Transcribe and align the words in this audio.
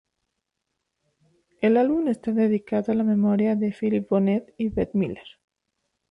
El 1.61 1.77
álbum 1.77 2.07
está 2.07 2.31
dedicado 2.31 2.91
a 2.91 2.95
la 2.95 3.03
memoria 3.03 3.55
de 3.55 3.71
Phil 3.71 4.01
Bonnet 4.01 4.51
y 4.57 4.69
Beth 4.69 4.95
Miller. 4.95 5.21